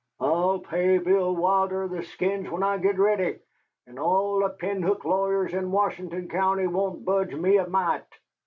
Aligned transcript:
"I'll 0.19 0.57
pay 0.57 0.97
Bill 0.97 1.35
Wilder 1.35 1.87
the 1.87 2.01
skins 2.01 2.49
when 2.49 2.63
I 2.63 2.79
git 2.79 2.97
ready, 2.97 3.37
and 3.85 3.99
all 3.99 4.39
the 4.39 4.49
pinhook 4.49 5.05
lawyers 5.05 5.53
in 5.53 5.69
Washington 5.71 6.27
County 6.27 6.65
won't 6.65 7.05
budge 7.05 7.35
me 7.35 7.57
a 7.57 7.67
mite." 7.67 8.07